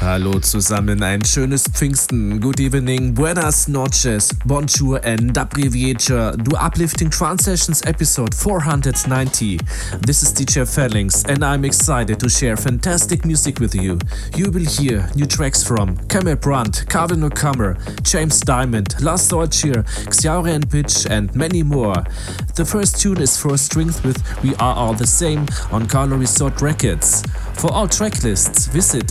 Hallo 0.00 0.38
zusammen, 0.38 1.02
ein 1.02 1.24
schönes 1.24 1.64
Pfingsten, 1.64 2.40
good 2.40 2.60
evening, 2.60 3.14
buenas 3.14 3.66
noches, 3.66 4.30
bonjour 4.44 5.00
and 5.04 5.36
abbreviature 5.36 6.36
to 6.36 6.56
Uplifting 6.56 7.10
Trance 7.10 7.44
Sessions 7.44 7.82
episode 7.84 8.32
490. 8.32 9.58
This 10.06 10.22
is 10.22 10.32
DJ 10.32 10.64
Phalanx 10.64 11.24
and 11.24 11.44
I'm 11.44 11.64
excited 11.64 12.20
to 12.20 12.28
share 12.28 12.56
fantastic 12.56 13.24
music 13.24 13.58
with 13.58 13.74
you. 13.74 13.98
You 14.36 14.52
will 14.52 14.64
hear 14.64 15.10
new 15.16 15.26
tracks 15.26 15.64
from 15.64 15.96
Kamil 16.06 16.36
Brandt, 16.36 16.88
Calvin 16.88 17.24
O'Commor, 17.24 17.76
James 18.02 18.40
Dymond, 18.42 19.02
Lars 19.02 19.28
Deutscher, 19.28 19.82
XiJaro 19.82 20.70
Pitch 20.70 21.06
and 21.10 21.34
many 21.34 21.64
more. 21.64 22.04
The 22.54 22.64
first 22.64 23.00
tune 23.00 23.20
is 23.20 23.36
4 23.36 23.58
Strings 23.58 24.00
with 24.04 24.22
We 24.44 24.54
Are 24.56 24.76
All 24.76 24.94
The 24.94 25.08
Same 25.08 25.46
on 25.72 25.88
Carlo 25.88 26.16
Resoort 26.16 26.62
Records. 26.62 27.24
For 27.54 27.72
all 27.72 27.88
track 27.88 28.22
lists, 28.22 28.66
visit 28.68 29.10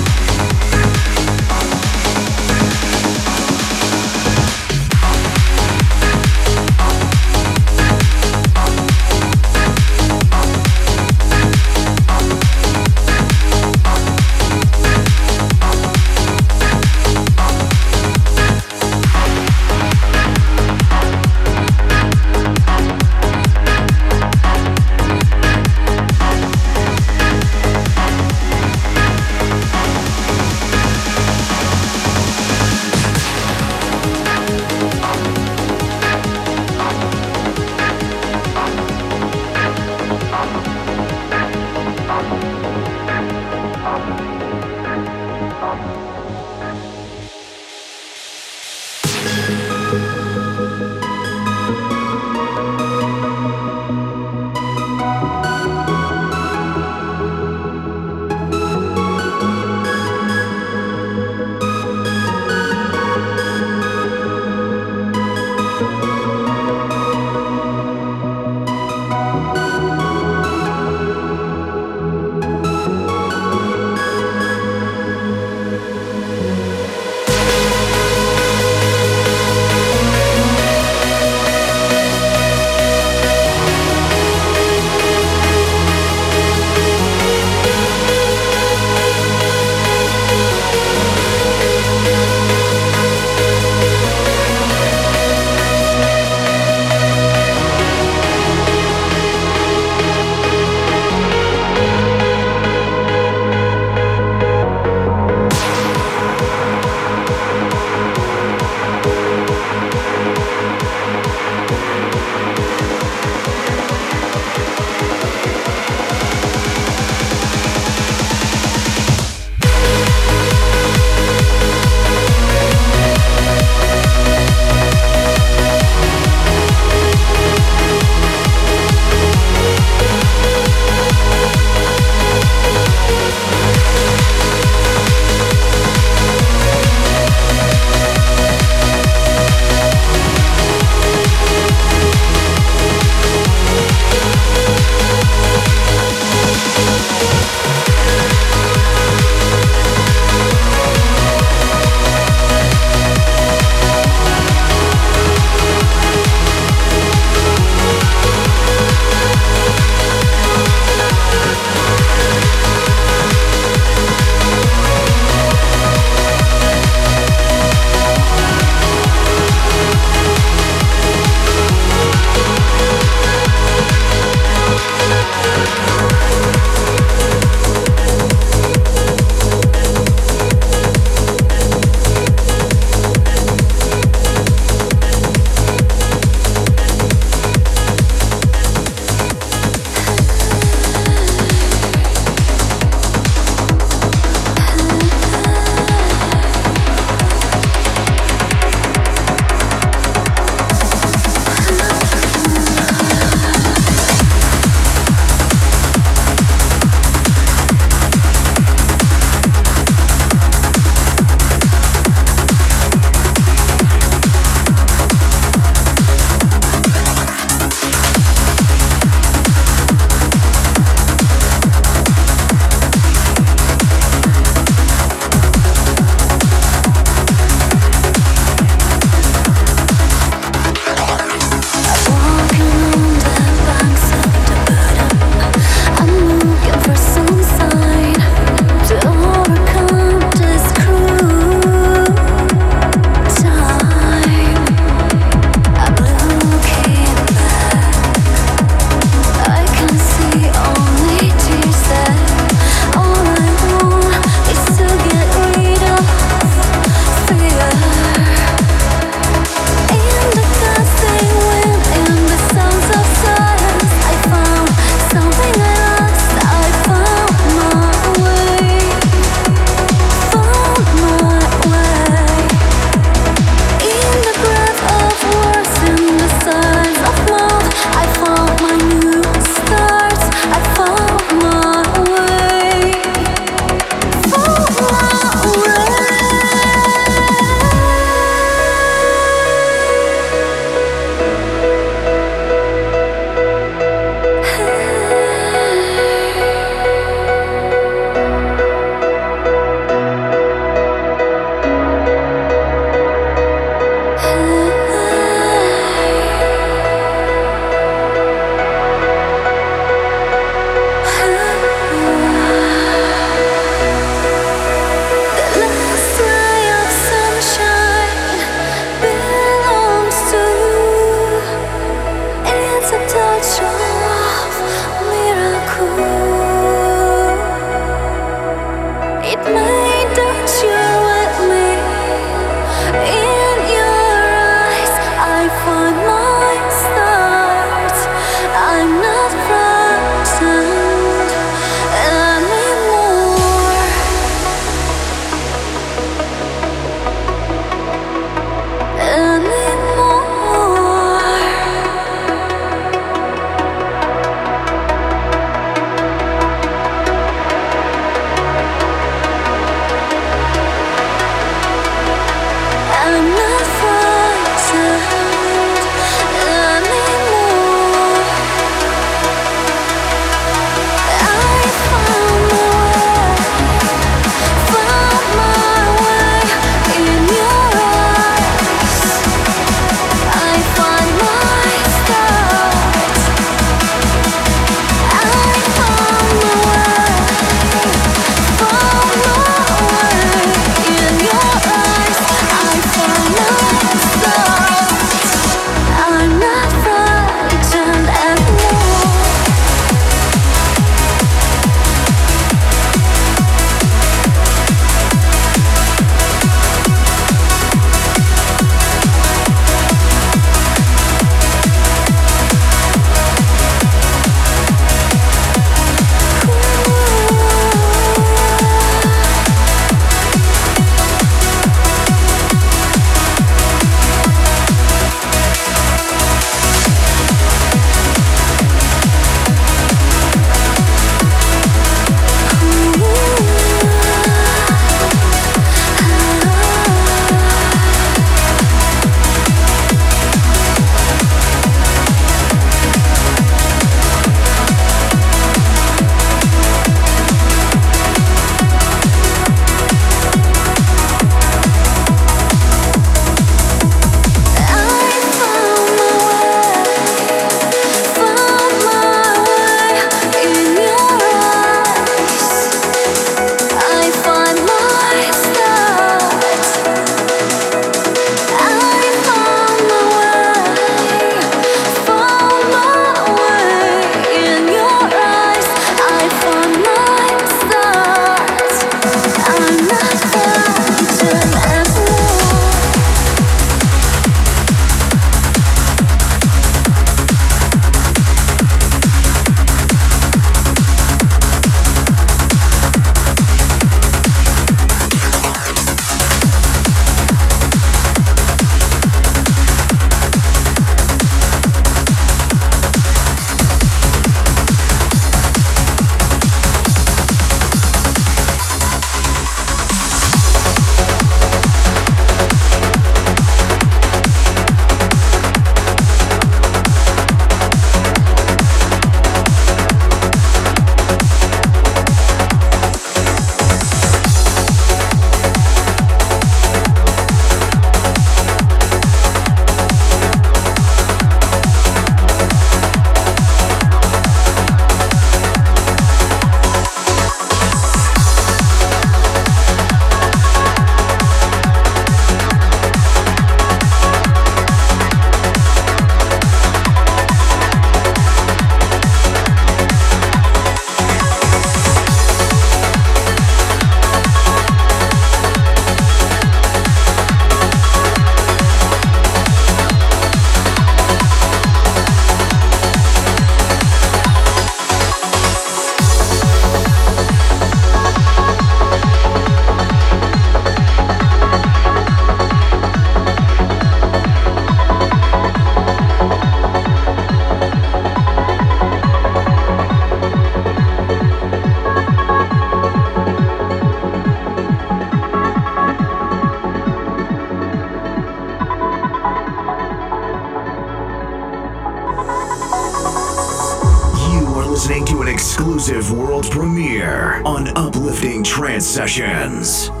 Sessions. 598.81 600.00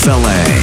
Fele. 0.00 0.59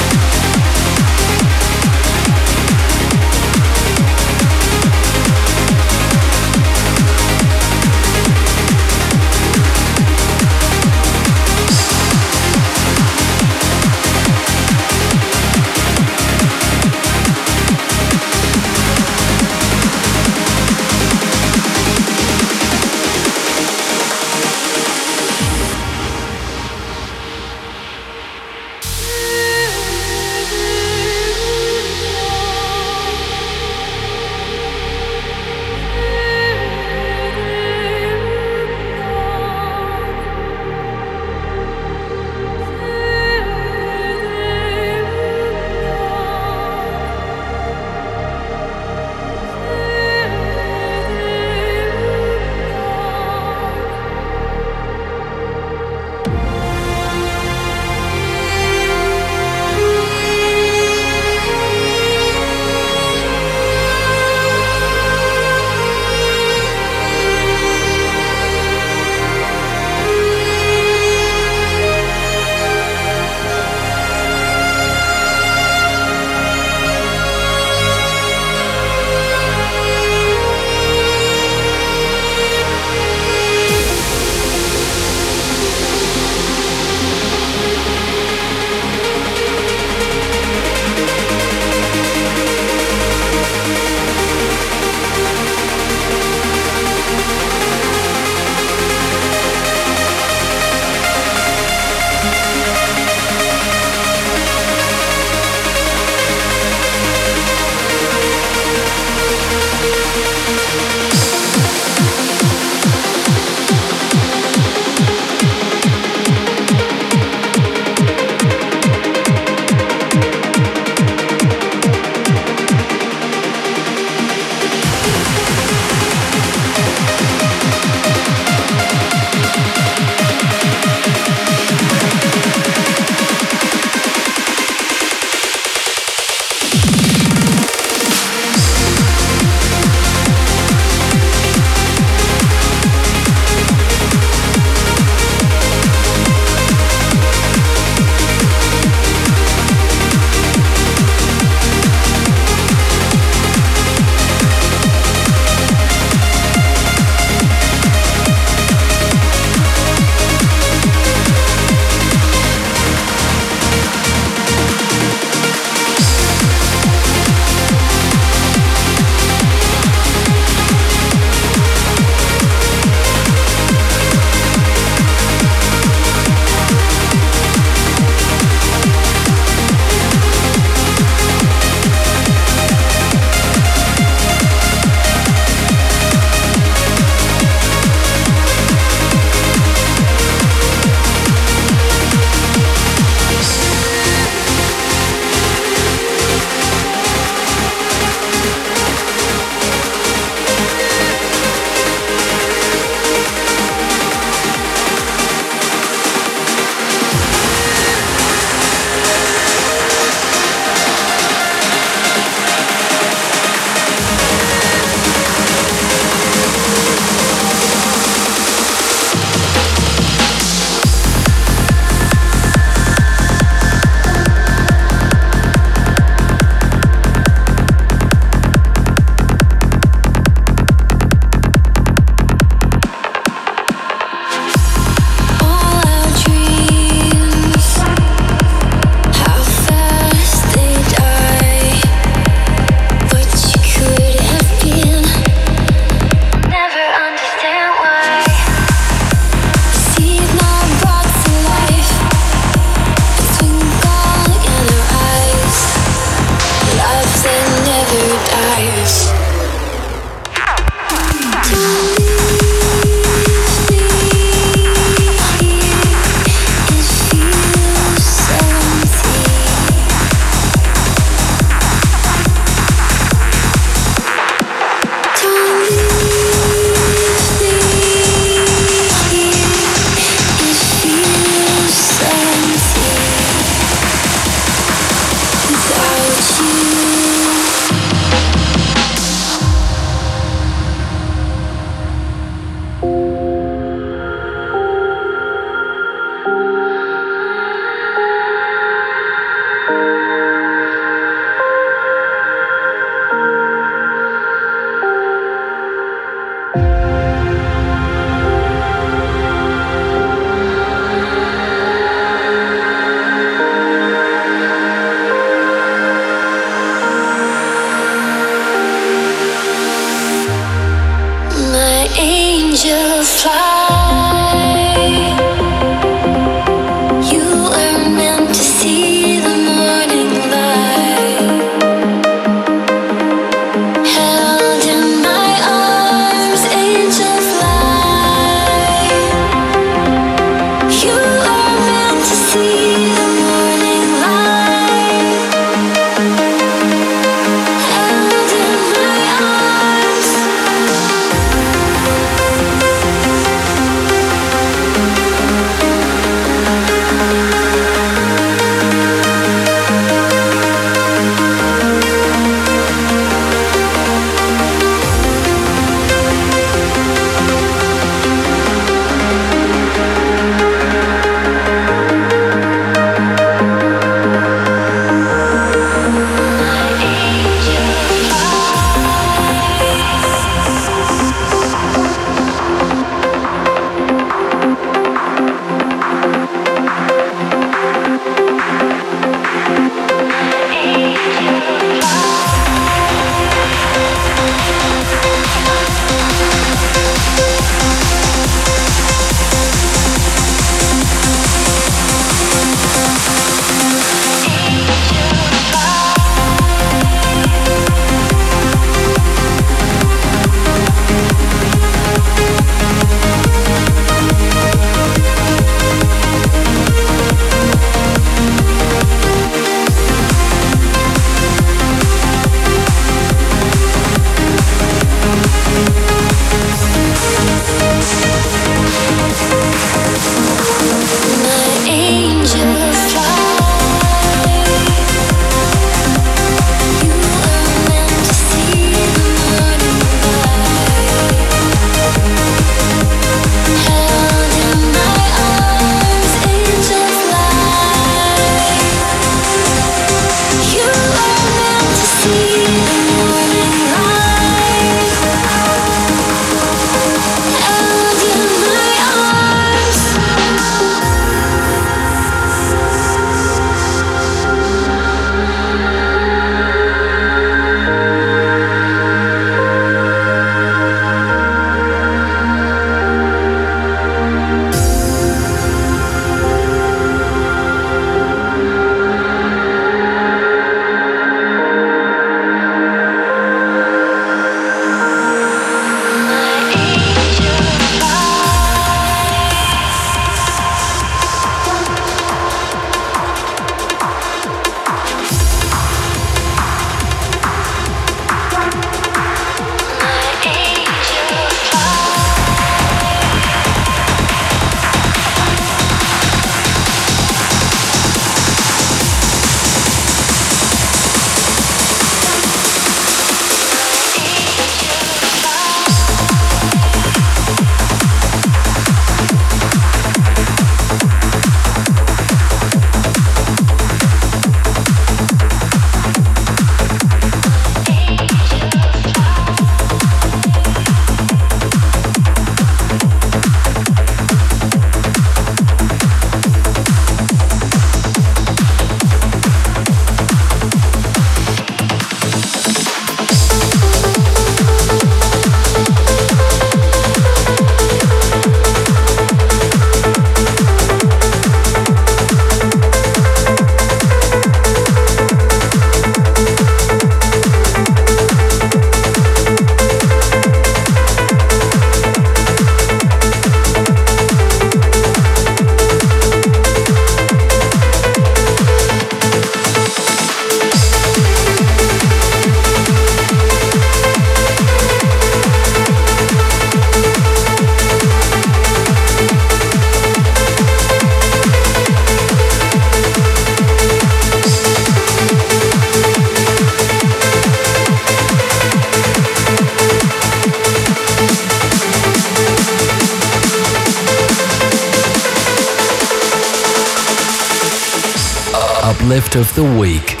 Of 599.17 599.35
the 599.35 599.43
week. 599.43 600.00